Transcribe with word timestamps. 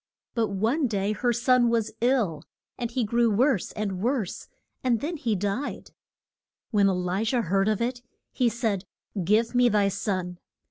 But 0.33 0.47
one 0.47 0.87
day 0.87 1.11
her 1.11 1.31
son 1.31 1.69
was 1.69 1.91
ill, 2.01 2.41
and 2.75 2.89
he 2.89 3.03
grew 3.03 3.29
worse 3.29 3.71
and 3.73 4.01
worse, 4.01 4.47
and 4.83 4.99
then 4.99 5.15
died. 5.37 5.91
When 6.71 6.87
E 6.87 6.91
li 6.91 7.23
jah 7.23 7.43
heard 7.43 7.67
of 7.67 7.83
it, 7.83 8.01
he 8.31 8.49
said, 8.49 8.85
Give 9.23 9.53
me 9.53 9.69
thy 9.69 9.89
son. 9.89 10.39